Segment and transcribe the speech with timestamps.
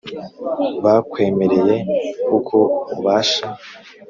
[0.83, 1.75] bakwemereye
[2.37, 2.57] uko
[2.93, 3.45] ubasha,